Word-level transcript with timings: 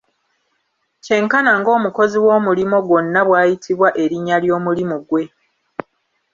Kyenkana 1.03 1.51
ng'omukozi 1.59 2.17
w'omulimo 2.25 2.77
gwonna 2.87 3.19
bw'ayitibwa 3.27 3.89
erinnya 4.03 4.37
ly'omulimu 4.43 4.97
gwe. 5.07 5.23